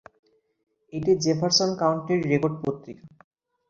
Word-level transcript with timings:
এটি 0.93 1.11
জেফারসন 1.23 1.69
কাউন্টির 1.81 2.19
রেকর্ড 2.25 2.55
পত্রিকা। 2.63 3.05